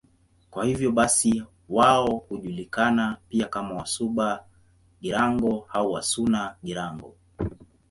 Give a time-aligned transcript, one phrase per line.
[0.51, 7.13] Kwa hiyo basi wao hujulikana pia kama Wasuba-Girango au Wasuna-Girango.